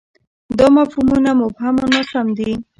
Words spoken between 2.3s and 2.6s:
دي.